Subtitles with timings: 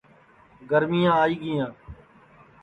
[0.69, 1.69] گرمِِیاں آئی گِیاں